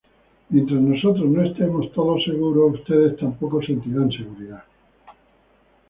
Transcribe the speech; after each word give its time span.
Mientras 0.49 0.81
nosotros 0.81 1.27
no 1.27 1.43
estemos 1.43 1.91
todos 1.93 2.23
seguros, 2.23 2.73
ustedes 2.79 3.17
tampoco 3.19 3.61
sentirán 3.61 4.09
seguridad. 4.09 4.63